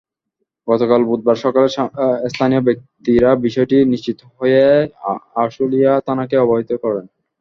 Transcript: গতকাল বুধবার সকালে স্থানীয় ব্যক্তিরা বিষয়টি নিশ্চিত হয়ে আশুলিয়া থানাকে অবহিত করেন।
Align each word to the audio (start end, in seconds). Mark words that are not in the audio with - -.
গতকাল 0.67 1.01
বুধবার 1.09 1.37
সকালে 1.43 1.67
স্থানীয় 2.29 2.61
ব্যক্তিরা 2.67 3.29
বিষয়টি 3.45 3.77
নিশ্চিত 3.93 4.19
হয়ে 4.31 4.63
আশুলিয়া 5.43 5.93
থানাকে 6.07 6.35
অবহিত 6.37 6.71
করেন। 6.83 7.05